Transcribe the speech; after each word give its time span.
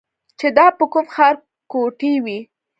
چې 0.39 0.47
دا 0.57 0.67
به 0.77 0.85
کوم 0.93 1.05
ښار 1.13 1.35
ګوټی 1.71 2.13
وي. 2.23 2.39